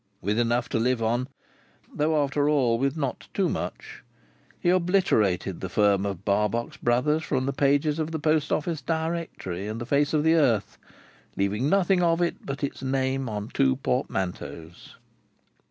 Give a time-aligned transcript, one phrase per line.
[0.19, 1.27] With enough to live on
[1.93, 4.01] (though after all with not too much),
[4.59, 9.67] he obliterated the firm of Barbox Brothers from the pages of the Post office Directory
[9.67, 10.79] and the face of the earth,
[11.37, 14.95] leaving nothing of it but its name on two portmanteaus.